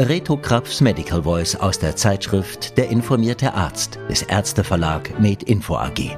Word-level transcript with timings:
Reto 0.00 0.36
Krapfs 0.36 0.80
Medical 0.80 1.24
Voice 1.24 1.56
aus 1.56 1.80
der 1.80 1.96
Zeitschrift 1.96 2.78
Der 2.78 2.88
informierte 2.88 3.52
Arzt 3.54 3.98
des 4.08 4.22
Ärzteverlag 4.22 5.18
Med 5.18 5.42
Info 5.42 5.74
AG. 5.74 6.16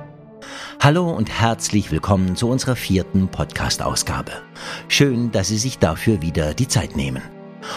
Hallo 0.81 1.11
und 1.11 1.31
herzlich 1.31 1.91
willkommen 1.91 2.37
zu 2.37 2.51
unserer 2.51 2.77
vierten 2.77 3.29
Podcast-Ausgabe. 3.29 4.32
Schön, 4.89 5.31
dass 5.32 5.49
Sie 5.49 5.57
sich 5.57 5.79
dafür 5.79 6.21
wieder 6.21 6.53
die 6.53 6.69
Zeit 6.69 6.95
nehmen. 6.95 7.23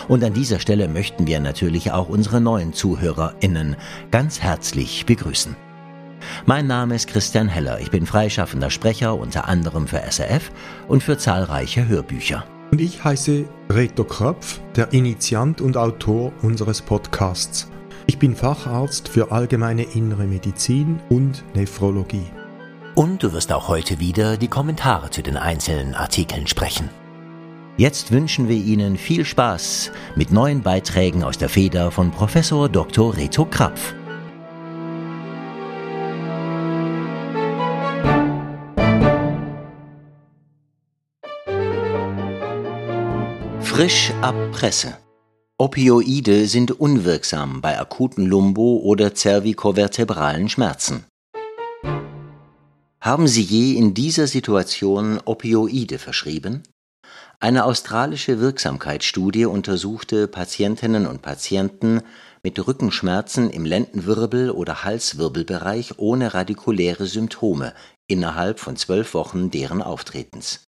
Und 0.10 0.26
an 0.26 0.34
dieser 0.34 0.60
Stelle 0.60 0.90
möchten 0.90 1.26
wir 1.26 1.40
natürlich 1.40 1.94
auch 1.94 2.10
unsere 2.10 2.42
neuen 2.42 2.74
ZuhörerInnen 2.74 3.78
ganz 4.12 4.42
herzlich 4.42 5.06
begrüßen. 5.06 5.56
Mein 6.46 6.68
Name 6.68 6.96
ist 6.96 7.08
Christian 7.08 7.48
Heller. 7.48 7.80
Ich 7.80 7.92
bin 7.92 8.06
freischaffender 8.06 8.72
Sprecher 8.72 9.18
unter 9.18 9.48
anderem 9.48 9.88
für 9.88 10.02
SRF 10.02 10.52
und 10.90 11.02
für 11.02 11.18
zahlreiche 11.18 11.88
Hörbücher. 11.88 12.44
Und 12.74 12.82
ich 12.82 13.04
heiße 13.04 13.46
Reto 13.70 14.04
Kröpf, 14.04 14.60
der 14.76 14.94
Initiant 14.94 15.62
und 15.62 15.78
Autor 15.78 16.34
unseres 16.42 16.82
Podcasts. 16.82 17.70
Ich 18.08 18.18
bin 18.18 18.36
Facharzt 18.36 19.08
für 19.08 19.32
allgemeine 19.32 19.84
innere 19.84 20.24
Medizin 20.24 21.00
und 21.08 21.44
Nephrologie. 21.54 22.26
Und 22.96 23.22
du 23.22 23.32
wirst 23.32 23.54
auch 23.54 23.68
heute 23.68 24.00
wieder 24.00 24.38
die 24.38 24.48
Kommentare 24.48 25.12
zu 25.12 25.22
den 25.22 25.38
einzelnen 25.38 25.94
Artikeln 25.94 26.48
sprechen. 26.48 26.90
Jetzt 27.78 28.12
wünschen 28.12 28.50
wir 28.50 28.58
Ihnen 28.58 28.98
viel 28.98 29.24
Spaß 29.24 29.92
mit 30.16 30.32
neuen 30.32 30.64
Beiträgen 30.64 31.24
aus 31.24 31.38
der 31.38 31.50
Feder 31.50 31.92
von 31.92 32.10
Professor 32.10 32.70
Dr. 32.70 33.16
Reto 33.16 33.46
Krapf. 33.46 33.94
Frisch 43.64 44.12
ab 44.22 44.36
Presse. 44.52 44.98
Opioide 45.58 46.48
sind 46.48 46.72
unwirksam 46.80 47.62
bei 47.62 47.80
akuten 47.80 48.26
Lumbo- 48.26 48.82
oder 48.84 49.16
cervicovertebralen 49.16 50.50
Schmerzen. 50.50 51.06
Haben 53.02 53.28
Sie 53.28 53.42
je 53.42 53.76
in 53.78 53.94
dieser 53.94 54.28
Situation 54.28 55.20
Opioide 55.26 55.98
verschrieben? 55.98 56.64
Eine 57.40 57.66
australische 57.66 58.40
Wirksamkeitsstudie 58.40 59.46
untersuchte 59.46 60.28
Patientinnen 60.28 61.08
und 61.08 61.22
Patienten 61.22 62.02
mit 62.44 62.66
Rückenschmerzen 62.68 63.50
im 63.50 63.66
Lendenwirbel 63.66 64.52
oder 64.52 64.84
Halswirbelbereich 64.84 65.98
ohne 65.98 66.34
radikuläre 66.34 67.08
Symptome 67.08 67.74
innerhalb 68.08 68.60
von 68.60 68.76
zwölf 68.76 69.14
Wochen 69.14 69.50
deren 69.50 69.82
Auftretens. 69.82 70.66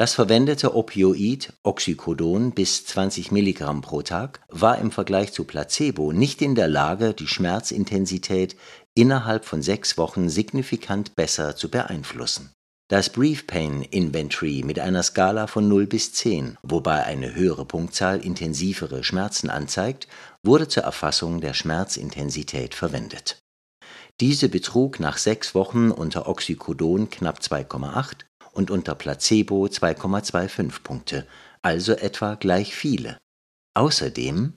Das 0.00 0.14
verwendete 0.14 0.74
Opioid 0.74 1.52
Oxycodon 1.62 2.52
bis 2.52 2.86
20 2.86 3.32
Milligramm 3.32 3.82
pro 3.82 4.00
Tag 4.00 4.40
war 4.48 4.78
im 4.78 4.92
Vergleich 4.92 5.34
zu 5.34 5.44
Placebo 5.44 6.12
nicht 6.12 6.40
in 6.40 6.54
der 6.54 6.68
Lage, 6.68 7.12
die 7.12 7.26
Schmerzintensität 7.26 8.56
innerhalb 8.94 9.44
von 9.44 9.60
sechs 9.60 9.98
Wochen 9.98 10.30
signifikant 10.30 11.16
besser 11.16 11.54
zu 11.54 11.68
beeinflussen. 11.70 12.50
Das 12.88 13.10
Brief 13.10 13.46
Pain 13.46 13.82
Inventory 13.82 14.62
mit 14.64 14.78
einer 14.78 15.02
Skala 15.02 15.46
von 15.46 15.68
0 15.68 15.86
bis 15.86 16.14
10, 16.14 16.56
wobei 16.62 17.04
eine 17.04 17.34
höhere 17.34 17.66
Punktzahl 17.66 18.24
intensivere 18.24 19.04
Schmerzen 19.04 19.50
anzeigt, 19.50 20.08
wurde 20.42 20.66
zur 20.66 20.84
Erfassung 20.84 21.42
der 21.42 21.52
Schmerzintensität 21.52 22.74
verwendet. 22.74 23.38
Diese 24.18 24.48
betrug 24.48 24.98
nach 24.98 25.18
sechs 25.18 25.54
Wochen 25.54 25.90
unter 25.90 26.26
Oxycodon 26.26 27.10
knapp 27.10 27.40
2,8 27.40 28.29
und 28.52 28.70
unter 28.70 28.94
Placebo 28.94 29.66
2,25 29.66 30.82
Punkte, 30.82 31.26
also 31.62 31.92
etwa 31.92 32.34
gleich 32.34 32.74
viele. 32.74 33.18
Außerdem 33.74 34.54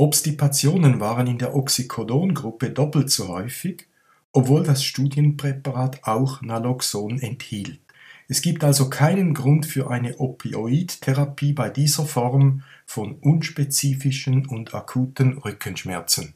Obstipationen 0.00 1.00
waren 1.00 1.26
in 1.26 1.38
der 1.38 1.54
Oxycodon-Gruppe 1.56 2.70
doppelt 2.70 3.10
so 3.10 3.28
häufig, 3.28 3.88
obwohl 4.32 4.62
das 4.62 4.84
Studienpräparat 4.84 6.04
auch 6.04 6.40
Naloxon 6.42 7.18
enthielt. 7.18 7.80
Es 8.28 8.42
gibt 8.42 8.62
also 8.62 8.90
keinen 8.90 9.32
Grund 9.32 9.64
für 9.66 9.90
eine 9.90 10.18
Opioidtherapie 10.18 11.54
bei 11.54 11.70
dieser 11.70 12.04
Form 12.04 12.62
von 12.86 13.14
unspezifischen 13.14 14.46
und 14.46 14.74
akuten 14.74 15.38
Rückenschmerzen. 15.38 16.34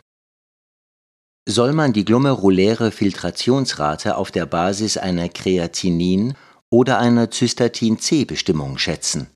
Soll 1.47 1.73
man 1.73 1.93
die 1.93 2.05
glomeruläre 2.05 2.91
Filtrationsrate 2.91 4.17
auf 4.17 4.29
der 4.31 4.45
Basis 4.45 4.97
einer 4.97 5.29
Kreatinin 5.29 6.35
oder 6.69 6.99
einer 6.99 7.31
Cystatin-C-Bestimmung 7.31 8.77
schätzen? 8.77 9.31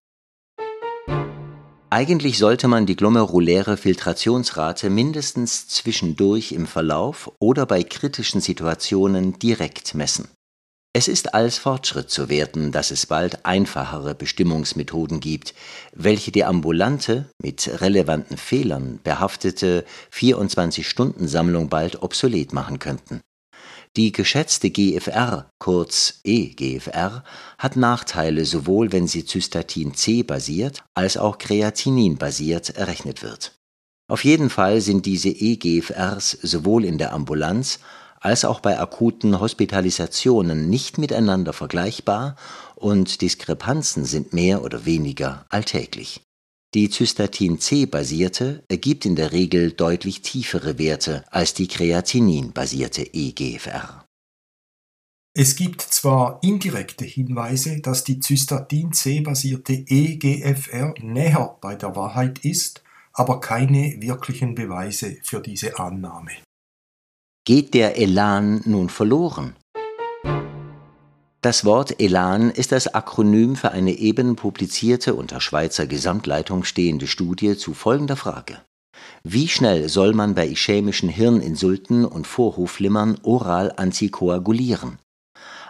Eigentlich 1.90 2.38
sollte 2.40 2.68
man 2.68 2.86
die 2.88 2.96
glomeruläre 2.96 3.78
Filtrationsrate 3.78 4.90
mindestens 4.90 5.68
zwischendurch 5.68 6.52
im 6.52 6.66
Verlauf 6.66 7.32
oder 7.40 7.68
bei 7.68 7.84
kritischen 7.84 8.42
Situationen 8.42 9.38
direkt 9.38 9.94
messen. 9.94 10.28
Es 10.96 11.08
ist 11.08 11.34
als 11.34 11.58
Fortschritt 11.58 12.12
zu 12.12 12.30
werten, 12.30 12.72
dass 12.72 12.92
es 12.92 13.08
bald 13.08 13.48
einfachere 13.48 14.14
Bestimmungsmethoden 14.14 15.20
gibt, 15.20 15.56
welche 15.92 16.32
die 16.32 16.46
ambulante, 16.46 17.26
mit 17.42 17.82
relevanten 17.82 18.38
Fehlern 18.38 19.00
behaftete 19.04 19.86
24-Stunden-Sammlung 20.14 21.68
bald 21.68 22.04
obsolet 22.04 22.54
machen 22.54 22.78
könnten. 22.78 23.22
Die 23.98 24.12
geschätzte 24.12 24.70
GFR, 24.70 25.50
kurz 25.60 26.20
eGFR, 26.24 27.24
hat 27.58 27.76
Nachteile 27.76 28.46
sowohl 28.46 28.92
wenn 28.92 29.08
sie 29.08 29.26
Cystatin 29.26 29.96
C 29.96 30.22
basiert 30.22 30.84
als 30.94 31.18
auch 31.18 31.40
Kreatinin 31.40 32.18
basiert 32.18 32.70
errechnet 32.70 33.24
wird. 33.24 33.56
Auf 34.08 34.24
jeden 34.24 34.52
Fall 34.52 34.80
sind 34.82 35.08
diese 35.08 35.30
eGFRs 35.30 36.38
sowohl 36.44 36.86
in 36.86 37.00
der 37.00 37.14
Ambulanz 37.14 37.80
als 38.24 38.46
auch 38.46 38.62
bei 38.62 38.80
akuten 38.80 39.40
Hospitalisationen 39.42 40.70
nicht 40.70 40.98
miteinander 40.98 41.52
vergleichbar 41.52 42.38
und 42.76 43.22
Diskrepanzen 43.22 44.06
sind 44.06 44.34
mehr 44.34 44.64
oder 44.64 44.86
weniger 44.86 45.46
alltäglich. 45.50 46.22
Die 46.74 46.90
Cystatin-C-basierte 46.90 48.64
ergibt 48.70 49.06
in 49.06 49.16
der 49.16 49.34
Regel 49.34 49.74
deutlich 49.74 50.22
tiefere 50.22 50.80
Werte 50.80 51.26
als 51.30 51.54
die 51.54 51.68
Kreatinin-basierte 51.68 53.14
eGFR. 53.14 54.06
Es 55.36 55.56
gibt 55.56 55.82
zwar 55.82 56.40
indirekte 56.44 57.06
Hinweise, 57.06 57.82
dass 57.82 58.06
die 58.06 58.20
Cystatin-C-basierte 58.22 59.74
eGFR 59.88 60.94
näher 61.02 61.58
bei 61.60 61.76
der 61.76 61.96
Wahrheit 61.96 62.40
ist, 62.40 62.84
aber 63.12 63.42
keine 63.42 64.00
wirklichen 64.00 64.56
Beweise 64.56 65.18
für 65.24 65.42
diese 65.42 65.78
Annahme. 65.78 66.32
Geht 67.46 67.74
der 67.74 67.98
Elan 67.98 68.62
nun 68.64 68.88
verloren? 68.88 69.58
Das 71.42 71.66
Wort 71.66 72.00
Elan 72.00 72.50
ist 72.50 72.72
das 72.72 72.94
Akronym 72.94 73.58
für 73.58 73.72
eine 73.72 73.92
eben 73.92 74.38
publizierte 74.38 75.14
unter 75.14 75.42
Schweizer 75.42 75.86
Gesamtleitung 75.86 76.64
stehende 76.64 77.06
Studie 77.06 77.58
zu 77.58 77.74
folgender 77.74 78.16
Frage. 78.16 78.62
Wie 79.26 79.50
schnell 79.50 79.90
soll 79.90 80.14
man 80.14 80.36
bei 80.36 80.48
ischämischen 80.48 81.10
Hirninsulten 81.10 82.06
und 82.06 82.28
Vorhofflimmern 82.28 83.18
oral 83.24 83.74
antikoagulieren? 83.76 85.00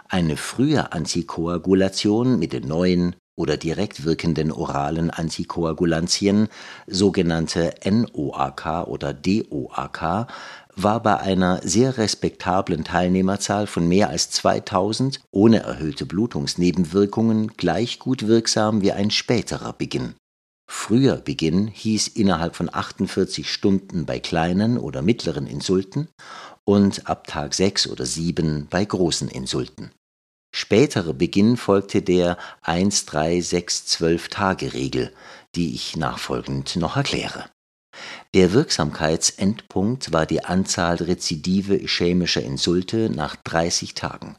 Eine 0.08 0.36
frühe 0.36 0.92
Antikoagulation 0.92 2.38
mit 2.38 2.52
den 2.52 2.68
neuen 2.68 3.16
oder 3.36 3.56
direkt 3.56 4.04
wirkenden 4.04 4.52
oralen 4.52 5.10
Antikoagulantien, 5.10 6.48
sogenannte 6.86 7.74
NOAK 7.84 8.86
oder 8.86 9.12
DOAK, 9.12 10.28
war 10.76 11.02
bei 11.02 11.18
einer 11.18 11.60
sehr 11.62 11.98
respektablen 11.98 12.84
Teilnehmerzahl 12.84 13.66
von 13.66 13.88
mehr 13.88 14.10
als 14.10 14.30
2000 14.30 15.20
ohne 15.30 15.60
erhöhte 15.60 16.06
Blutungsnebenwirkungen 16.06 17.48
gleich 17.56 17.98
gut 17.98 18.26
wirksam 18.26 18.82
wie 18.82 18.92
ein 18.92 19.10
späterer 19.10 19.72
Beginn. 19.72 20.14
Früher 20.66 21.16
Beginn 21.16 21.68
hieß 21.68 22.08
innerhalb 22.08 22.56
von 22.56 22.72
48 22.72 23.50
Stunden 23.50 24.06
bei 24.06 24.18
kleinen 24.18 24.78
oder 24.78 25.02
mittleren 25.02 25.46
Insulten 25.46 26.08
und 26.64 27.08
ab 27.08 27.26
Tag 27.26 27.54
6 27.54 27.88
oder 27.88 28.06
7 28.06 28.66
bei 28.70 28.84
großen 28.84 29.28
Insulten. 29.28 29.90
Spätere 30.54 31.12
Beginn 31.12 31.56
folgte 31.56 32.00
der 32.00 32.38
1, 32.62 33.06
3, 33.06 33.40
6, 33.40 33.86
12 33.86 34.28
Tage 34.28 34.72
Regel, 34.72 35.12
die 35.54 35.74
ich 35.74 35.96
nachfolgend 35.96 36.76
noch 36.76 36.96
erkläre. 36.96 37.46
Der 38.34 38.52
Wirksamkeitsendpunkt 38.52 40.12
war 40.12 40.26
die 40.26 40.44
Anzahl 40.44 40.96
Rezidive 40.96 41.76
ischämischer 41.76 42.42
Insulte 42.42 43.10
nach 43.10 43.36
30 43.36 43.94
Tagen. 43.94 44.36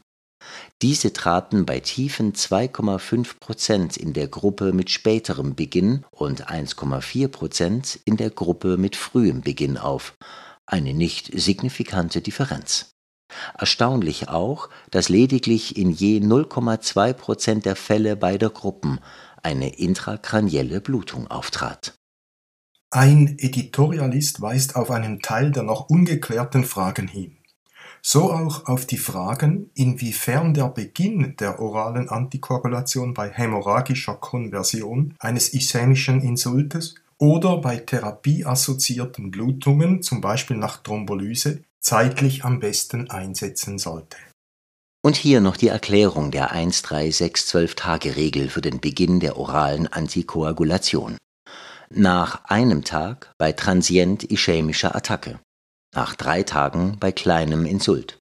Diese 0.82 1.12
traten 1.12 1.66
bei 1.66 1.80
tiefen 1.80 2.34
2,5 2.34 3.38
Prozent 3.40 3.96
in 3.96 4.12
der 4.12 4.28
Gruppe 4.28 4.72
mit 4.72 4.90
späterem 4.90 5.54
Beginn 5.54 6.04
und 6.10 6.48
1,4 6.48 7.28
Prozent 7.28 7.98
in 8.04 8.16
der 8.16 8.30
Gruppe 8.30 8.76
mit 8.76 8.94
frühem 8.96 9.40
Beginn 9.40 9.78
auf, 9.78 10.14
eine 10.66 10.92
nicht 10.92 11.30
signifikante 11.32 12.20
Differenz. 12.20 12.90
Erstaunlich 13.58 14.28
auch, 14.28 14.68
dass 14.90 15.08
lediglich 15.08 15.76
in 15.76 15.90
je 15.90 16.20
0,2 16.20 17.12
Prozent 17.14 17.66
der 17.66 17.76
Fälle 17.76 18.16
beider 18.16 18.50
Gruppen 18.50 19.00
eine 19.42 19.76
intrakranielle 19.76 20.80
Blutung 20.80 21.26
auftrat. 21.28 21.94
Ein 22.90 23.36
Editorialist 23.38 24.40
weist 24.40 24.76
auf 24.76 24.90
einen 24.90 25.20
Teil 25.20 25.50
der 25.50 25.64
noch 25.64 25.90
ungeklärten 25.90 26.64
Fragen 26.64 27.08
hin. 27.08 27.36
So 28.00 28.32
auch 28.32 28.66
auf 28.66 28.86
die 28.86 28.98
Fragen, 28.98 29.70
inwiefern 29.74 30.54
der 30.54 30.68
Beginn 30.68 31.34
der 31.36 31.58
oralen 31.58 32.08
Antikoagulation 32.08 33.14
bei 33.14 33.28
hämorrhagischer 33.28 34.14
Konversion 34.14 35.14
eines 35.18 35.52
ischämischen 35.52 36.20
Insultes 36.22 36.94
oder 37.18 37.56
bei 37.58 37.78
therapieassoziierten 37.78 39.32
Blutungen, 39.32 40.02
zum 40.02 40.20
Beispiel 40.20 40.56
nach 40.56 40.80
Thrombolyse, 40.82 41.64
zeitlich 41.80 42.44
am 42.44 42.60
besten 42.60 43.10
einsetzen 43.10 43.78
sollte. 43.78 44.16
Und 45.02 45.16
hier 45.16 45.40
noch 45.40 45.56
die 45.56 45.68
Erklärung 45.68 46.30
der 46.30 46.52
1-3-6-12-Tage-Regel 46.54 48.48
für 48.48 48.60
den 48.60 48.80
Beginn 48.80 49.18
der 49.18 49.36
oralen 49.36 49.88
Antikoagulation. 49.88 51.16
Nach 51.90 52.44
einem 52.46 52.84
Tag 52.84 53.32
bei 53.38 53.52
transient 53.52 54.24
ischämischer 54.30 54.94
Attacke, 54.96 55.38
nach 55.94 56.16
drei 56.16 56.42
Tagen 56.42 56.96
bei 56.98 57.12
kleinem 57.12 57.64
Insult, 57.64 58.18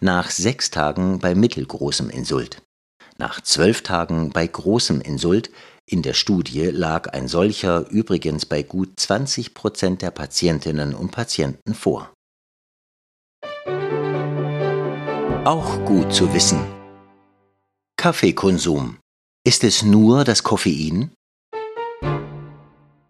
nach 0.00 0.30
sechs 0.30 0.70
Tagen 0.70 1.18
bei 1.18 1.34
mittelgroßem 1.34 2.10
Insult, 2.10 2.62
nach 3.16 3.40
zwölf 3.40 3.82
Tagen 3.82 4.30
bei 4.30 4.46
großem 4.46 5.00
Insult 5.00 5.50
in 5.90 6.02
der 6.02 6.12
Studie 6.12 6.66
lag 6.66 7.14
ein 7.14 7.28
solcher 7.28 7.88
übrigens 7.88 8.44
bei 8.44 8.62
gut 8.62 9.00
20 9.00 9.54
Prozent 9.54 10.02
der 10.02 10.10
Patientinnen 10.10 10.94
und 10.94 11.10
Patienten 11.10 11.72
vor. 11.72 12.12
Auch 15.44 15.82
gut 15.86 16.12
zu 16.12 16.34
wissen. 16.34 16.62
Kaffeekonsum. 17.96 18.98
Ist 19.44 19.64
es 19.64 19.82
nur 19.82 20.24
das 20.24 20.42
Koffein? 20.42 21.10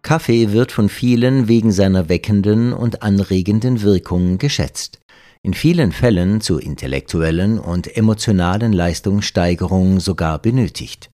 Kaffee 0.09 0.53
wird 0.53 0.73
von 0.73 0.89
vielen 0.89 1.49
wegen 1.49 1.71
seiner 1.71 2.09
weckenden 2.09 2.73
und 2.73 3.03
anregenden 3.03 3.83
Wirkung 3.83 4.39
geschätzt. 4.39 5.01
In 5.43 5.53
vielen 5.53 5.93
Fällen 5.93 6.41
zur 6.41 6.63
intellektuellen 6.63 7.59
und 7.59 7.95
emotionalen 7.95 8.73
Leistungssteigerung 8.73 10.01
sogar 10.01 10.39
benötigt. 10.39 11.11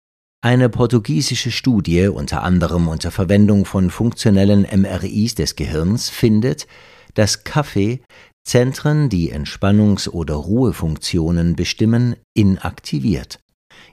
Eine 0.41 0.71
portugiesische 0.71 1.51
Studie, 1.51 2.07
unter 2.07 2.43
anderem 2.43 2.89
unter 2.89 3.11
Verwendung 3.11 3.67
von 3.67 3.91
funktionellen 3.91 4.63
MRIs 4.63 5.35
des 5.35 5.55
Gehirns, 5.55 6.09
findet, 6.09 6.67
dass 7.13 7.45
Kaffee 7.45 8.01
Zentren, 8.43 9.11
die 9.11 9.35
Entspannungs- 9.35 10.09
oder 10.09 10.33
Ruhefunktionen 10.33 11.57
bestimmen, 11.57 12.17
inaktiviert. 12.33 13.39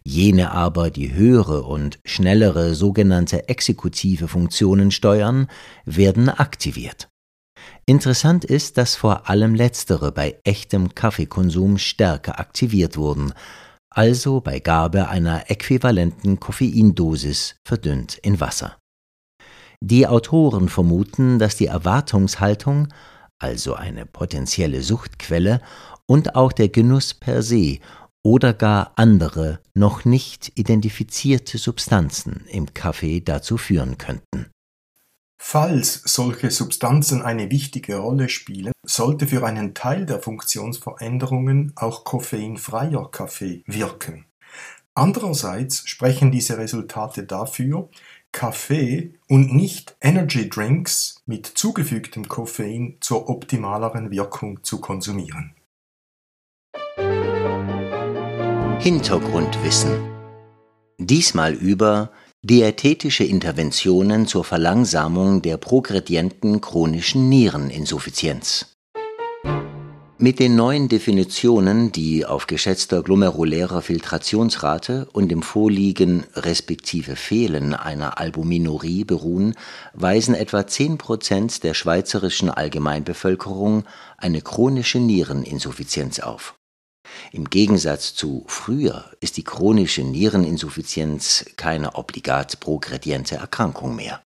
Jene 0.04 0.52
aber, 0.52 0.90
die 0.92 1.14
höhere 1.14 1.64
und 1.64 2.00
schnellere 2.06 2.76
sogenannte 2.76 3.50
exekutive 3.50 4.28
Funktionen 4.28 4.92
steuern, 4.92 5.48
werden 5.86 6.30
aktiviert. 6.30 7.10
Interessant 7.86 8.46
ist, 8.46 8.78
dass 8.78 8.96
vor 8.96 9.30
allem 9.30 9.56
letztere 9.56 10.12
bei 10.12 10.40
echtem 10.44 10.96
Kaffeekonsum 10.96 11.78
stärker 11.78 12.40
aktiviert 12.40 12.98
wurden, 12.98 13.34
also 13.90 14.42
bei 14.42 14.60
Gabe 14.60 15.08
einer 15.08 15.50
äquivalenten 15.50 16.40
Koffeindosis 16.40 17.56
verdünnt 17.64 18.18
in 18.18 18.40
Wasser. 18.40 18.78
Die 19.82 20.08
Autoren 20.08 20.68
vermuten, 20.70 21.40
dass 21.40 21.58
die 21.58 21.68
Erwartungshaltung, 21.68 22.88
also 23.40 23.76
eine 23.76 24.06
potenzielle 24.06 24.82
Suchtquelle, 24.82 25.62
und 26.08 26.36
auch 26.36 26.52
der 26.52 26.70
Genuss 26.70 27.14
per 27.14 27.42
se 27.42 27.80
oder 28.26 28.54
gar 28.54 28.92
andere 28.96 29.60
noch 29.76 30.04
nicht 30.04 30.52
identifizierte 30.56 31.60
Substanzen 31.60 32.44
im 32.50 32.74
Kaffee 32.74 33.22
dazu 33.22 33.58
führen 33.58 34.00
könnten. 34.00 34.48
Falls 35.38 36.02
solche 36.06 36.50
Substanzen 36.50 37.22
eine 37.22 37.52
wichtige 37.52 37.98
Rolle 37.98 38.30
spielen, 38.30 38.74
sollte 38.84 39.28
für 39.28 39.46
einen 39.46 39.76
Teil 39.76 40.08
der 40.08 40.20
Funktionsveränderungen 40.20 41.74
auch 41.76 42.04
koffeinfreier 42.04 43.12
Kaffee 43.12 43.64
wirken. 43.68 44.26
Andererseits 44.96 45.88
sprechen 45.88 46.32
diese 46.32 46.58
Resultate 46.58 47.26
dafür, 47.26 47.90
Kaffee 48.32 49.14
und 49.30 49.54
nicht 49.54 49.96
Energy 50.02 50.50
Drinks 50.50 51.22
mit 51.28 51.46
zugefügtem 51.46 52.28
Koffein 52.28 52.98
zur 53.02 53.30
optimaleren 53.30 54.10
Wirkung 54.10 54.64
zu 54.64 54.82
konsumieren. 54.82 55.55
Hintergrundwissen 58.86 59.98
Diesmal 61.00 61.56
über 61.56 62.12
Diätetische 62.44 63.24
Interventionen 63.24 64.28
zur 64.28 64.44
Verlangsamung 64.44 65.42
der 65.42 65.58
progredienten 65.58 66.62
chronischen 66.62 67.28
Niereninsuffizienz. 67.28 68.78
Mit 70.20 70.38
den 70.38 70.56
neuen 70.56 70.88
Definitionen, 70.88 71.92
die 71.94 72.28
auf 72.28 72.46
geschätzter 72.46 73.02
glomerulärer 73.02 73.82
Filtrationsrate 73.82 75.08
und 75.14 75.30
dem 75.30 75.42
Vorliegen 75.42 76.26
respektive 76.36 77.16
Fehlen 77.16 77.74
einer 77.74 78.20
Albuminurie 78.20 79.04
beruhen, 79.04 79.56
weisen 79.96 80.36
etwa 80.36 80.68
10 80.68 81.00
Prozent 81.00 81.64
der 81.64 81.74
schweizerischen 81.74 82.52
Allgemeinbevölkerung 82.52 83.86
eine 84.20 84.42
chronische 84.42 85.00
Niereninsuffizienz 85.00 86.20
auf 86.20 86.54
im 87.32 87.50
Gegensatz 87.50 88.14
zu 88.16 88.44
früher 88.48 89.12
ist 89.20 89.38
die 89.38 89.44
chronische 89.44 90.04
Niereninsuffizienz 90.04 91.46
keine 91.58 91.96
obligat 91.96 92.60
progrediente 92.60 93.36
Erkrankung 93.36 93.96
mehr. 93.96 94.22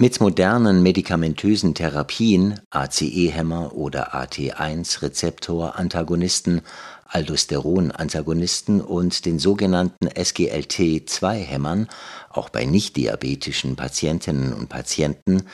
Mit 0.00 0.20
modernen 0.20 0.82
medikamentösen 0.82 1.74
Therapien, 1.74 2.60
ACE-Hämmer 2.70 3.74
oder 3.74 4.14
AT1-Rezeptor-Antagonisten, 4.14 6.62
Aldosteron-Antagonisten 7.12 8.80
und 8.80 9.24
den 9.26 9.38
sogenannten 9.38 10.08
SGLT2-Hämmern, 10.08 11.88
auch 12.30 12.48
bei 12.48 12.64
nichtdiabetischen 12.64 13.76
Patientinnen 13.76 14.52
und 14.52 14.68
Patienten, 14.68 15.44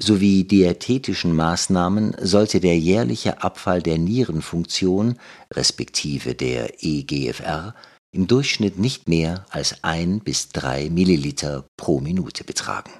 sowie 0.00 0.44
diätetischen 0.44 1.34
Maßnahmen 1.34 2.14
sollte 2.20 2.60
der 2.60 2.78
jährliche 2.78 3.42
Abfall 3.42 3.82
der 3.82 3.98
Nierenfunktion 3.98 5.18
respektive 5.52 6.34
der 6.34 6.84
eGFR 6.84 7.74
im 8.12 8.26
Durchschnitt 8.26 8.78
nicht 8.78 9.08
mehr 9.08 9.46
als 9.50 9.82
ein 9.82 10.20
bis 10.20 10.50
drei 10.50 10.90
Milliliter 10.90 11.66
pro 11.76 12.00
Minute 12.00 12.44
betragen. 12.44 12.90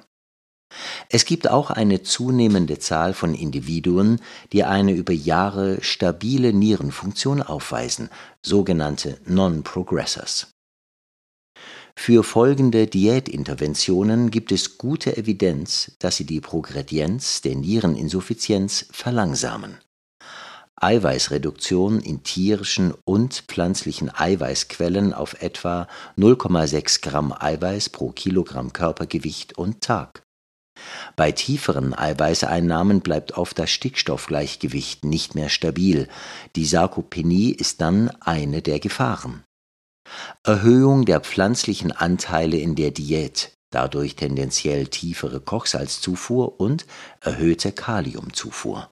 Es 1.09 1.25
gibt 1.25 1.49
auch 1.49 1.69
eine 1.69 2.03
zunehmende 2.03 2.79
Zahl 2.79 3.13
von 3.13 3.33
Individuen, 3.33 4.19
die 4.51 4.63
eine 4.63 4.91
über 4.91 5.13
Jahre 5.13 5.81
stabile 5.81 6.53
Nierenfunktion 6.53 7.41
aufweisen, 7.41 8.09
sogenannte 8.41 9.17
Non-Progressors. 9.25 10.47
Für 11.95 12.23
folgende 12.23 12.85
Diätinterventionen 12.85 14.29
gibt 14.29 14.51
es 14.51 14.77
gute 14.77 15.17
Evidenz, 15.17 15.93
dass 15.99 16.17
sie 16.17 16.25
die 16.25 16.41
Progredienz 16.41 17.41
der 17.41 17.55
Niereninsuffizienz 17.55 18.85
verlangsamen. 18.91 19.79
Eiweißreduktion 20.79 21.99
in 21.99 22.21
tierischen 22.21 22.93
und 23.03 23.45
pflanzlichen 23.47 24.11
Eiweißquellen 24.13 25.13
auf 25.13 25.41
etwa 25.41 25.87
0,6 26.17 27.01
Gramm 27.01 27.33
Eiweiß 27.33 27.89
pro 27.89 28.11
Kilogramm 28.11 28.73
Körpergewicht 28.73 29.57
und 29.57 29.81
Tag. 29.81 30.26
Bei 31.15 31.31
tieferen 31.31 31.93
Eiweißeinnahmen 31.93 33.01
bleibt 33.01 33.37
oft 33.37 33.57
das 33.59 33.69
Stickstoffgleichgewicht 33.71 35.05
nicht 35.05 35.35
mehr 35.35 35.49
stabil. 35.49 36.07
Die 36.55 36.65
Sarkopenie 36.65 37.51
ist 37.51 37.81
dann 37.81 38.09
eine 38.21 38.61
der 38.61 38.79
Gefahren. 38.79 39.43
Erhöhung 40.43 41.05
der 41.05 41.19
pflanzlichen 41.19 41.91
Anteile 41.91 42.57
in 42.57 42.75
der 42.75 42.91
Diät, 42.91 43.53
dadurch 43.71 44.15
tendenziell 44.15 44.87
tiefere 44.87 45.41
Kochsalzzufuhr 45.41 46.59
und 46.59 46.85
erhöhte 47.21 47.71
Kaliumzufuhr. 47.71 48.89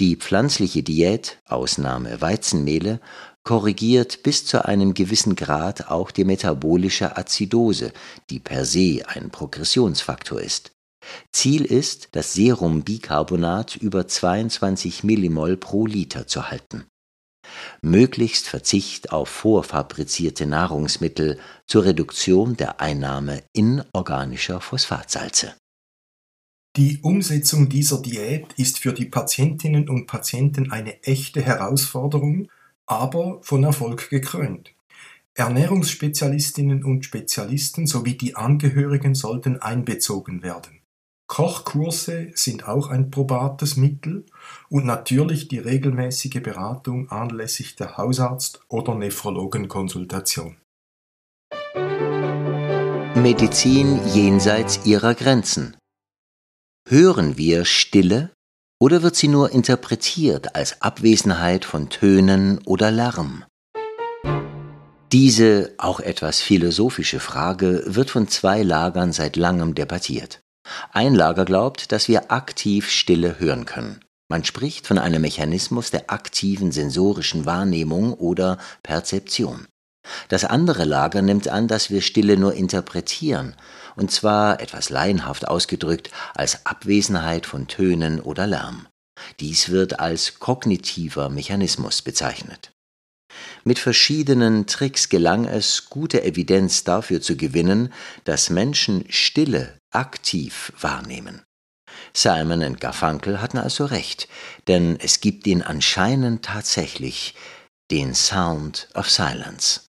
Die 0.00 0.14
pflanzliche 0.14 0.84
Diät, 0.84 1.40
Ausnahme 1.44 2.20
Weizenmehle, 2.20 3.00
korrigiert 3.48 4.22
bis 4.24 4.44
zu 4.44 4.66
einem 4.66 4.92
gewissen 4.92 5.34
Grad 5.34 5.90
auch 5.90 6.10
die 6.10 6.24
metabolische 6.24 7.16
Azidose, 7.16 7.94
die 8.28 8.40
per 8.40 8.66
se 8.66 9.00
ein 9.06 9.30
Progressionsfaktor 9.30 10.38
ist. 10.38 10.72
Ziel 11.32 11.64
ist, 11.64 12.10
das 12.12 12.34
Serumbicarbonat 12.34 13.76
über 13.76 14.06
22 14.06 15.02
Millimol 15.02 15.56
pro 15.56 15.86
Liter 15.86 16.26
zu 16.26 16.50
halten. 16.50 16.84
Möglichst 17.80 18.48
Verzicht 18.48 19.12
auf 19.12 19.30
vorfabrizierte 19.30 20.44
Nahrungsmittel 20.44 21.38
zur 21.66 21.86
Reduktion 21.86 22.54
der 22.54 22.82
Einnahme 22.82 23.44
inorganischer 23.54 24.60
Phosphatsalze 24.60 25.54
Die 26.76 26.98
Umsetzung 27.00 27.70
dieser 27.70 28.02
Diät 28.02 28.52
ist 28.58 28.78
für 28.78 28.92
die 28.92 29.06
Patientinnen 29.06 29.88
und 29.88 30.06
Patienten 30.06 30.70
eine 30.70 31.02
echte 31.02 31.40
Herausforderung, 31.40 32.50
aber 32.88 33.38
von 33.42 33.62
Erfolg 33.62 34.10
gekrönt. 34.10 34.74
Ernährungsspezialistinnen 35.34 36.82
und 36.82 37.04
Spezialisten 37.04 37.86
sowie 37.86 38.16
die 38.16 38.34
Angehörigen 38.34 39.14
sollten 39.14 39.58
einbezogen 39.62 40.42
werden. 40.42 40.80
Kochkurse 41.28 42.30
sind 42.34 42.66
auch 42.66 42.88
ein 42.88 43.10
probates 43.10 43.76
Mittel 43.76 44.24
und 44.70 44.86
natürlich 44.86 45.46
die 45.46 45.58
regelmäßige 45.58 46.42
Beratung 46.42 47.10
anlässlich 47.10 47.76
der 47.76 47.98
Hausarzt- 47.98 48.62
oder 48.68 48.94
Nephrologenkonsultation. 48.94 50.56
Medizin 53.14 54.00
jenseits 54.14 54.86
ihrer 54.86 55.14
Grenzen. 55.14 55.76
Hören 56.88 57.36
wir 57.36 57.66
Stille 57.66 58.32
oder 58.80 59.02
wird 59.02 59.16
sie 59.16 59.28
nur 59.28 59.50
interpretiert 59.50 60.54
als 60.54 60.82
Abwesenheit 60.82 61.64
von 61.64 61.88
Tönen 61.88 62.58
oder 62.64 62.90
Lärm? 62.90 63.44
Diese 65.12 65.72
auch 65.78 66.00
etwas 66.00 66.40
philosophische 66.40 67.18
Frage 67.18 67.82
wird 67.86 68.10
von 68.10 68.28
zwei 68.28 68.62
Lagern 68.62 69.12
seit 69.12 69.36
langem 69.36 69.74
debattiert. 69.74 70.40
Ein 70.92 71.14
Lager 71.14 71.46
glaubt, 71.46 71.92
dass 71.92 72.08
wir 72.08 72.30
aktiv 72.30 72.90
Stille 72.90 73.40
hören 73.40 73.64
können. 73.64 74.00
Man 74.30 74.44
spricht 74.44 74.86
von 74.86 74.98
einem 74.98 75.22
Mechanismus 75.22 75.90
der 75.90 76.10
aktiven 76.10 76.72
sensorischen 76.72 77.46
Wahrnehmung 77.46 78.12
oder 78.12 78.58
Perzeption. 78.82 79.66
Das 80.28 80.44
andere 80.44 80.84
Lager 80.84 81.22
nimmt 81.22 81.48
an, 81.48 81.68
dass 81.68 81.90
wir 81.90 82.02
Stille 82.02 82.36
nur 82.36 82.52
interpretieren, 82.52 83.56
und 83.98 84.12
zwar 84.12 84.60
etwas 84.60 84.90
laienhaft 84.90 85.48
ausgedrückt 85.48 86.10
als 86.34 86.64
Abwesenheit 86.66 87.46
von 87.46 87.66
Tönen 87.66 88.20
oder 88.20 88.46
Lärm. 88.46 88.86
Dies 89.40 89.70
wird 89.70 89.98
als 89.98 90.38
kognitiver 90.38 91.28
Mechanismus 91.28 92.02
bezeichnet. 92.02 92.70
Mit 93.64 93.80
verschiedenen 93.80 94.66
Tricks 94.66 95.08
gelang 95.08 95.46
es, 95.46 95.90
gute 95.90 96.22
Evidenz 96.22 96.84
dafür 96.84 97.20
zu 97.20 97.36
gewinnen, 97.36 97.92
dass 98.22 98.50
Menschen 98.50 99.04
Stille 99.10 99.76
aktiv 99.90 100.72
wahrnehmen. 100.80 101.42
Simon 102.14 102.62
und 102.62 102.80
Garfunkel 102.80 103.42
hatten 103.42 103.58
also 103.58 103.84
recht, 103.84 104.28
denn 104.68 104.96
es 105.00 105.20
gibt 105.20 105.46
ihn 105.48 105.62
anscheinend 105.62 106.44
tatsächlich, 106.44 107.34
den 107.90 108.14
Sound 108.14 108.88
of 108.94 109.10
Silence. 109.10 109.87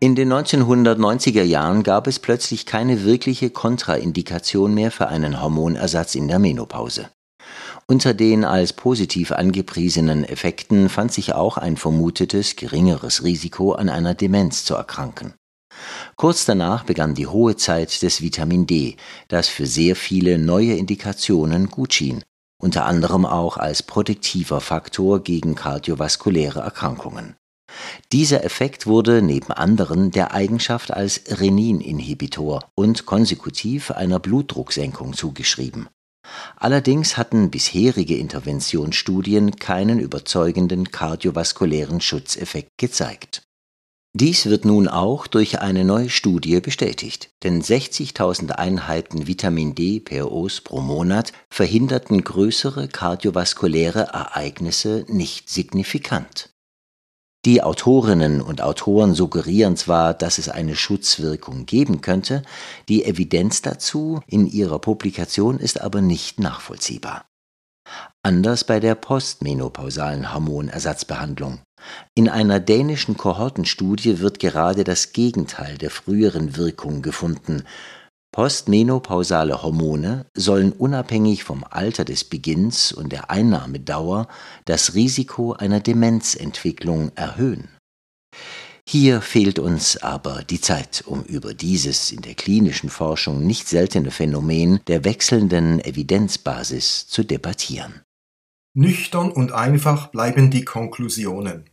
In 0.00 0.14
den 0.14 0.32
1990er 0.32 1.42
Jahren 1.42 1.82
gab 1.82 2.06
es 2.06 2.18
plötzlich 2.18 2.66
keine 2.66 3.04
wirkliche 3.04 3.50
Kontraindikation 3.50 4.74
mehr 4.74 4.90
für 4.90 5.08
einen 5.08 5.40
Hormonersatz 5.40 6.16
in 6.16 6.26
der 6.26 6.38
Menopause. 6.38 7.10
Unter 7.86 8.14
den 8.14 8.44
als 8.44 8.72
positiv 8.72 9.32
angepriesenen 9.32 10.24
Effekten 10.24 10.88
fand 10.88 11.12
sich 11.12 11.34
auch 11.34 11.56
ein 11.56 11.76
vermutetes 11.76 12.56
geringeres 12.56 13.24
Risiko 13.24 13.72
an 13.72 13.88
einer 13.88 14.14
Demenz 14.14 14.64
zu 14.64 14.74
erkranken. 14.74 15.34
Kurz 16.16 16.44
danach 16.44 16.84
begann 16.84 17.14
die 17.14 17.26
hohe 17.26 17.56
Zeit 17.56 18.02
des 18.02 18.20
Vitamin 18.20 18.66
D, 18.66 18.96
das 19.28 19.48
für 19.48 19.66
sehr 19.66 19.96
viele 19.96 20.38
neue 20.38 20.74
Indikationen 20.74 21.68
gut 21.68 21.94
schien, 21.94 22.22
unter 22.60 22.84
anderem 22.84 23.24
auch 23.24 23.56
als 23.56 23.82
protektiver 23.82 24.60
Faktor 24.60 25.22
gegen 25.22 25.54
kardiovaskuläre 25.54 26.60
Erkrankungen. 26.60 27.36
Dieser 28.12 28.44
Effekt 28.44 28.86
wurde 28.86 29.22
neben 29.22 29.52
anderen 29.52 30.10
der 30.10 30.34
Eigenschaft 30.34 30.92
als 30.92 31.22
Renin-Inhibitor 31.28 32.68
und 32.74 33.06
konsekutiv 33.06 33.90
einer 33.92 34.18
Blutdrucksenkung 34.18 35.12
zugeschrieben. 35.12 35.88
Allerdings 36.56 37.16
hatten 37.16 37.50
bisherige 37.50 38.16
Interventionsstudien 38.16 39.56
keinen 39.56 39.98
überzeugenden 39.98 40.90
kardiovaskulären 40.90 42.00
Schutzeffekt 42.00 42.70
gezeigt. 42.76 43.42
Dies 44.12 44.46
wird 44.46 44.64
nun 44.64 44.88
auch 44.88 45.28
durch 45.28 45.60
eine 45.60 45.84
neue 45.84 46.10
Studie 46.10 46.60
bestätigt, 46.60 47.30
denn 47.44 47.62
60.000 47.62 48.50
Einheiten 48.50 49.28
Vitamin 49.28 49.76
D 49.76 50.00
per 50.00 50.32
Os 50.32 50.60
pro 50.60 50.80
Monat 50.80 51.32
verhinderten 51.48 52.24
größere 52.24 52.88
kardiovaskuläre 52.88 54.08
Ereignisse 54.12 55.04
nicht 55.06 55.48
signifikant. 55.48 56.50
Die 57.44 57.62
Autorinnen 57.62 58.42
und 58.42 58.62
Autoren 58.62 59.14
suggerieren 59.14 59.76
zwar, 59.76 60.12
dass 60.12 60.38
es 60.38 60.48
eine 60.48 60.74
Schutzwirkung 60.74 61.64
geben 61.64 62.00
könnte, 62.00 62.42
die 62.88 63.04
Evidenz 63.04 63.62
dazu 63.62 64.20
in 64.26 64.48
ihrer 64.48 64.80
Publikation 64.80 65.58
ist 65.58 65.80
aber 65.80 66.00
nicht 66.00 66.40
nachvollziehbar. 66.40 67.29
Anders 68.22 68.64
bei 68.64 68.80
der 68.80 68.94
postmenopausalen 68.94 70.32
Hormonersatzbehandlung. 70.32 71.60
In 72.14 72.28
einer 72.28 72.60
dänischen 72.60 73.16
Kohortenstudie 73.16 74.18
wird 74.18 74.38
gerade 74.38 74.84
das 74.84 75.12
Gegenteil 75.12 75.78
der 75.78 75.90
früheren 75.90 76.56
Wirkung 76.56 77.00
gefunden, 77.00 77.64
Postmenopausale 78.32 79.60
Hormone 79.60 80.26
sollen 80.34 80.72
unabhängig 80.72 81.42
vom 81.42 81.64
Alter 81.68 82.04
des 82.04 82.22
Beginns 82.22 82.92
und 82.92 83.10
der 83.10 83.28
Einnahmedauer 83.28 84.28
das 84.66 84.94
Risiko 84.94 85.54
einer 85.54 85.80
Demenzentwicklung 85.80 87.10
erhöhen. 87.16 87.68
Hier 88.92 89.20
fehlt 89.20 89.60
uns 89.60 89.98
aber 89.98 90.42
die 90.42 90.60
Zeit, 90.60 91.04
um 91.06 91.22
über 91.22 91.54
dieses 91.54 92.10
in 92.10 92.22
der 92.22 92.34
klinischen 92.34 92.90
Forschung 92.90 93.46
nicht 93.46 93.68
seltene 93.68 94.10
Phänomen 94.10 94.80
der 94.88 95.04
wechselnden 95.04 95.78
Evidenzbasis 95.78 97.06
zu 97.06 97.22
debattieren. 97.22 98.02
Nüchtern 98.74 99.30
und 99.30 99.52
einfach 99.52 100.08
bleiben 100.08 100.50
die 100.50 100.64
Konklusionen. 100.64 101.70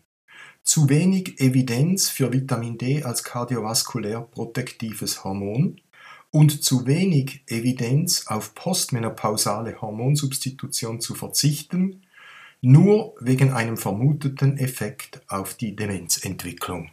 Zu 0.61 0.89
wenig 0.89 1.41
Evidenz 1.41 2.07
für 2.07 2.31
Vitamin 2.31 2.77
D 2.77 3.01
als 3.01 3.23
kardiovaskulär 3.23 4.21
protektives 4.21 5.23
Hormon, 5.23 5.81
und 6.29 6.63
zu 6.63 6.85
wenig 6.85 7.41
Evidenz 7.47 8.27
auf 8.27 8.53
postmenopausale 8.53 9.81
Hormonsubstitution 9.81 11.01
zu 11.01 11.15
verzichten, 11.15 12.03
nur 12.61 13.15
wegen 13.19 13.53
einem 13.53 13.77
vermuteten 13.77 14.59
Effekt 14.59 15.21
auf 15.27 15.55
die 15.55 15.75
Demenzentwicklung. 15.75 16.91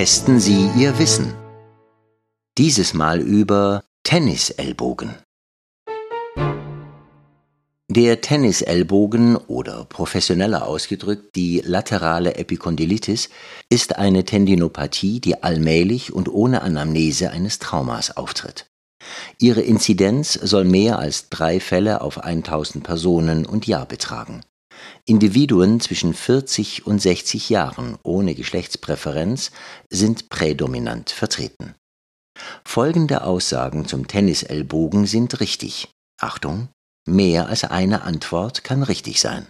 Testen 0.00 0.40
Sie 0.40 0.70
Ihr 0.78 0.98
Wissen. 0.98 1.34
Dieses 2.56 2.94
Mal 2.94 3.20
über 3.20 3.84
Tennisellbogen. 4.02 5.14
Der 7.86 8.22
Tennisellbogen 8.22 9.36
oder 9.36 9.84
professioneller 9.84 10.66
ausgedrückt 10.66 11.36
die 11.36 11.60
laterale 11.62 12.36
Epikondylitis 12.36 13.28
ist 13.68 13.96
eine 13.96 14.24
Tendinopathie, 14.24 15.20
die 15.20 15.42
allmählich 15.42 16.14
und 16.14 16.30
ohne 16.30 16.62
Anamnese 16.62 17.30
eines 17.30 17.58
Traumas 17.58 18.16
auftritt. 18.16 18.70
Ihre 19.38 19.60
Inzidenz 19.60 20.32
soll 20.32 20.64
mehr 20.64 20.98
als 20.98 21.28
drei 21.28 21.60
Fälle 21.60 22.00
auf 22.00 22.24
1000 22.24 22.82
Personen 22.82 23.44
und 23.44 23.66
Jahr 23.66 23.84
betragen. 23.84 24.40
Individuen 25.04 25.80
zwischen 25.80 26.14
40 26.14 26.86
und 26.86 27.00
60 27.00 27.48
Jahren 27.48 27.98
ohne 28.02 28.34
Geschlechtspräferenz 28.34 29.50
sind 29.88 30.28
prädominant 30.28 31.10
vertreten. 31.10 31.74
Folgende 32.64 33.22
Aussagen 33.24 33.86
zum 33.86 34.06
Tennisellbogen 34.06 35.06
sind 35.06 35.40
richtig. 35.40 35.88
Achtung, 36.20 36.68
Mehr 37.06 37.48
als 37.48 37.64
eine 37.64 38.02
Antwort 38.02 38.62
kann 38.62 38.82
richtig 38.82 39.20
sein. 39.20 39.46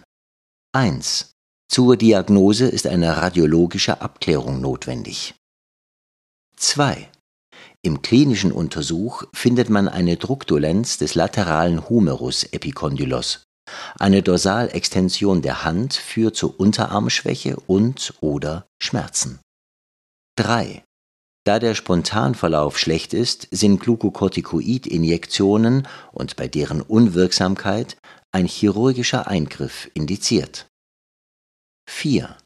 1. 0.73 1.33
Zur 1.69 1.97
Diagnose 1.97 2.67
ist 2.67 2.87
eine 2.87 3.17
radiologische 3.17 4.01
Abklärung 4.01 4.61
notwendig. 4.61 5.35
2. 6.55 7.09
Im 7.83 8.01
klinischen 8.01 8.51
Untersuch 8.51 9.23
findet 9.33 9.69
man 9.69 9.87
eine 9.87 10.17
Druckdolenz 10.17 10.97
des 10.97 11.15
lateralen 11.15 11.89
Humerus 11.89 12.43
Epicondylos. 12.43 13.43
Eine 13.99 14.23
Dorsalextension 14.23 15.41
der 15.41 15.63
Hand 15.63 15.93
führt 15.93 16.35
zu 16.35 16.55
Unterarmschwäche 16.55 17.57
und/oder 17.67 18.65
Schmerzen. 18.81 19.39
3. 20.37 20.83
Da 21.43 21.59
der 21.59 21.73
Spontanverlauf 21.73 22.77
schlecht 22.77 23.13
ist, 23.13 23.47
sind 23.51 23.79
Glukokortikoid-Injektionen 23.79 25.87
und 26.11 26.35
bei 26.35 26.47
deren 26.47 26.81
Unwirksamkeit 26.81 27.97
ein 28.31 28.45
chirurgischer 28.45 29.27
Eingriff 29.27 29.89
indiziert. 29.93 30.67
4. 31.89 32.37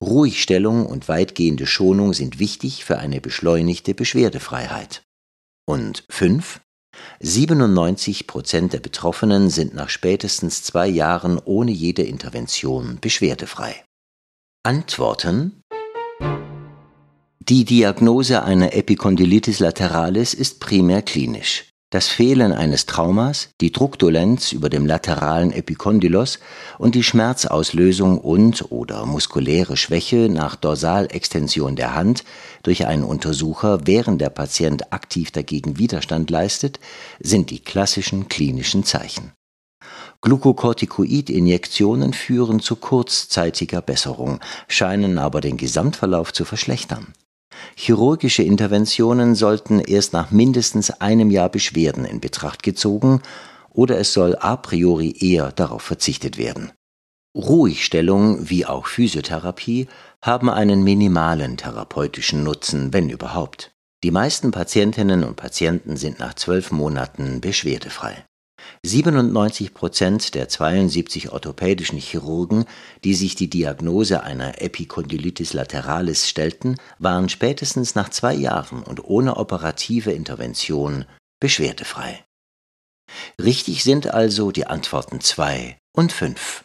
Ruhigstellung 0.00 0.86
und 0.86 1.08
weitgehende 1.08 1.66
Schonung 1.66 2.14
sind 2.14 2.38
wichtig 2.38 2.84
für 2.84 2.98
eine 2.98 3.20
beschleunigte 3.20 3.94
Beschwerdefreiheit. 3.94 5.02
Und 5.66 6.04
5. 6.08 6.60
97 7.20 8.26
Prozent 8.26 8.72
der 8.72 8.80
Betroffenen 8.80 9.50
sind 9.50 9.74
nach 9.74 9.88
spätestens 9.88 10.62
zwei 10.62 10.86
Jahren 10.88 11.40
ohne 11.44 11.70
jede 11.70 12.02
Intervention 12.02 12.98
beschwerdefrei. 13.00 13.84
Antworten 14.64 15.62
Die 17.38 17.64
Diagnose 17.64 18.42
einer 18.42 18.74
Epikondylitis 18.74 19.60
lateralis 19.60 20.34
ist 20.34 20.60
primär 20.60 21.02
klinisch. 21.02 21.70
Das 21.96 22.08
Fehlen 22.08 22.52
eines 22.52 22.84
Traumas, 22.84 23.48
die 23.62 23.72
Druckdolenz 23.72 24.52
über 24.52 24.68
dem 24.68 24.84
lateralen 24.84 25.50
Epikondylos 25.50 26.40
und 26.76 26.94
die 26.94 27.02
Schmerzauslösung 27.02 28.18
und/oder 28.18 29.06
muskuläre 29.06 29.78
Schwäche 29.78 30.28
nach 30.28 30.56
Dorsalextension 30.56 31.74
der 31.74 31.94
Hand 31.94 32.24
durch 32.64 32.86
einen 32.86 33.02
Untersucher, 33.02 33.86
während 33.86 34.20
der 34.20 34.28
Patient 34.28 34.92
aktiv 34.92 35.30
dagegen 35.30 35.78
Widerstand 35.78 36.28
leistet, 36.28 36.80
sind 37.18 37.48
die 37.48 37.60
klassischen 37.60 38.28
klinischen 38.28 38.84
Zeichen. 38.84 39.32
Glukokortikoid-Injektionen 40.20 42.12
führen 42.12 42.60
zu 42.60 42.76
kurzzeitiger 42.76 43.80
Besserung, 43.80 44.40
scheinen 44.68 45.16
aber 45.16 45.40
den 45.40 45.56
Gesamtverlauf 45.56 46.34
zu 46.34 46.44
verschlechtern 46.44 47.14
Chirurgische 47.74 48.42
Interventionen 48.42 49.34
sollten 49.34 49.80
erst 49.80 50.12
nach 50.12 50.30
mindestens 50.30 50.90
einem 50.90 51.30
Jahr 51.30 51.48
Beschwerden 51.48 52.04
in 52.04 52.20
Betracht 52.20 52.62
gezogen 52.62 53.22
oder 53.70 53.98
es 53.98 54.12
soll 54.12 54.36
a 54.40 54.56
priori 54.56 55.14
eher 55.20 55.52
darauf 55.52 55.82
verzichtet 55.82 56.38
werden. 56.38 56.72
Ruhigstellung 57.34 58.48
wie 58.48 58.64
auch 58.64 58.86
Physiotherapie 58.86 59.88
haben 60.22 60.48
einen 60.48 60.82
minimalen 60.82 61.56
therapeutischen 61.58 62.42
Nutzen, 62.42 62.92
wenn 62.92 63.10
überhaupt. 63.10 63.72
Die 64.02 64.10
meisten 64.10 64.50
Patientinnen 64.50 65.24
und 65.24 65.36
Patienten 65.36 65.96
sind 65.96 66.18
nach 66.18 66.34
zwölf 66.34 66.70
Monaten 66.70 67.40
beschwerdefrei 67.40 68.24
97 68.84 69.74
Prozent 69.74 70.34
der 70.34 70.48
72 70.48 71.32
orthopädischen 71.32 71.98
Chirurgen, 71.98 72.64
die 73.04 73.14
sich 73.14 73.34
die 73.34 73.50
Diagnose 73.50 74.22
einer 74.22 74.60
Epikondylitis 74.62 75.52
lateralis 75.52 76.28
stellten, 76.28 76.76
waren 76.98 77.28
spätestens 77.28 77.94
nach 77.94 78.08
zwei 78.08 78.34
Jahren 78.34 78.82
und 78.82 79.04
ohne 79.04 79.36
operative 79.36 80.12
Intervention 80.12 81.04
beschwerdefrei. 81.40 82.24
Richtig 83.42 83.84
sind 83.84 84.08
also 84.08 84.50
die 84.50 84.66
Antworten 84.66 85.20
2 85.20 85.78
und 85.92 86.12
5. 86.12 86.64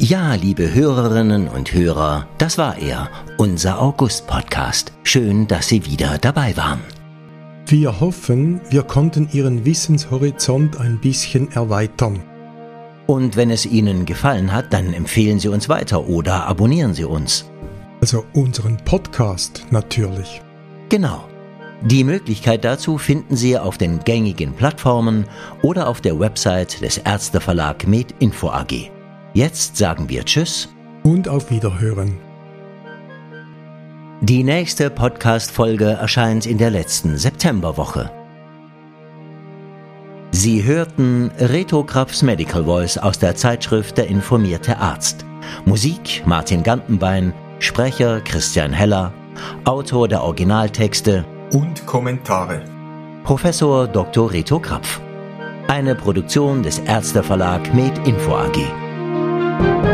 Ja, 0.00 0.34
liebe 0.34 0.72
Hörerinnen 0.72 1.48
und 1.48 1.72
Hörer, 1.72 2.28
das 2.38 2.56
war 2.56 2.78
er, 2.78 3.10
unser 3.36 3.82
August-Podcast. 3.82 4.92
Schön, 5.02 5.48
dass 5.48 5.66
Sie 5.66 5.84
wieder 5.86 6.18
dabei 6.18 6.56
waren. 6.56 6.78
Wir 7.66 7.98
hoffen, 7.98 8.60
wir 8.70 8.84
konnten 8.84 9.28
Ihren 9.32 9.64
Wissenshorizont 9.64 10.78
ein 10.78 11.00
bisschen 11.00 11.50
erweitern. 11.50 12.22
Und 13.08 13.34
wenn 13.34 13.50
es 13.50 13.66
Ihnen 13.66 14.06
gefallen 14.06 14.52
hat, 14.52 14.72
dann 14.72 14.94
empfehlen 14.94 15.40
Sie 15.40 15.48
uns 15.48 15.68
weiter 15.68 16.06
oder 16.06 16.46
abonnieren 16.46 16.94
Sie 16.94 17.04
uns. 17.04 17.50
Also 18.00 18.24
unseren 18.34 18.76
Podcast 18.76 19.66
natürlich. 19.72 20.40
Genau. 20.90 21.24
Die 21.82 22.04
Möglichkeit 22.04 22.64
dazu 22.64 22.98
finden 22.98 23.34
Sie 23.34 23.58
auf 23.58 23.78
den 23.78 23.98
gängigen 24.04 24.52
Plattformen 24.52 25.24
oder 25.62 25.88
auf 25.88 26.00
der 26.00 26.20
Website 26.20 26.82
des 26.82 26.98
Ärzteverlag 26.98 27.84
MedInfo 27.88 28.50
AG. 28.50 28.92
Jetzt 29.38 29.76
sagen 29.76 30.08
wir 30.08 30.24
Tschüss 30.24 30.68
und 31.04 31.28
auf 31.28 31.48
Wiederhören. 31.48 32.18
Die 34.20 34.42
nächste 34.42 34.90
Podcast-Folge 34.90 35.90
erscheint 35.90 36.44
in 36.44 36.58
der 36.58 36.70
letzten 36.70 37.16
Septemberwoche. 37.16 38.10
Sie 40.32 40.64
hörten 40.64 41.30
Reto 41.38 41.84
Krabs 41.84 42.22
Medical 42.22 42.64
Voice 42.64 42.98
aus 42.98 43.20
der 43.20 43.36
Zeitschrift 43.36 43.96
Der 43.96 44.08
informierte 44.08 44.76
Arzt. 44.76 45.24
Musik 45.64 46.24
Martin 46.26 46.64
Gantenbein, 46.64 47.32
Sprecher 47.60 48.20
Christian 48.22 48.72
Heller, 48.72 49.12
Autor 49.64 50.08
der 50.08 50.24
Originaltexte 50.24 51.24
und 51.52 51.86
Kommentare 51.86 52.64
Professor 53.22 53.86
Dr. 53.86 54.32
Reto 54.32 54.58
Krapf. 54.58 55.00
Eine 55.68 55.94
Produktion 55.94 56.64
des 56.64 56.80
Ärzteverlag 56.80 57.72
Med 57.72 57.96
Info 58.04 58.34
AG. 58.34 58.87
Thank 59.58 59.82
you 59.84 59.87